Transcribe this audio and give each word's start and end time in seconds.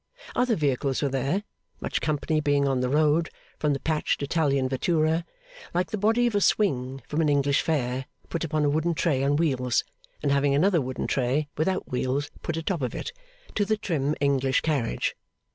Other 0.35 0.55
vehicles 0.55 1.03
were 1.03 1.09
there, 1.09 1.43
much 1.79 2.01
company 2.01 2.41
being 2.41 2.67
on 2.67 2.79
the 2.79 2.89
road, 2.89 3.29
from 3.59 3.73
the 3.73 3.79
patched 3.79 4.23
Italian 4.23 4.67
Vettura 4.67 5.25
like 5.75 5.91
the 5.91 5.97
body 5.99 6.25
of 6.25 6.33
a 6.33 6.41
swing 6.41 7.03
from 7.07 7.21
an 7.21 7.29
English 7.29 7.61
fair 7.61 8.07
put 8.27 8.43
upon 8.43 8.65
a 8.65 8.69
wooden 8.71 8.95
tray 8.95 9.23
on 9.23 9.35
wheels, 9.35 9.83
and 10.23 10.31
having 10.31 10.55
another 10.55 10.81
wooden 10.81 11.05
tray 11.05 11.49
without 11.55 11.91
wheels 11.91 12.31
put 12.41 12.57
atop 12.57 12.81
of 12.81 12.95
it 12.95 13.11
to 13.53 13.63
the 13.63 13.77
trim 13.77 14.15
English 14.19 14.61
carriage. 14.61 15.15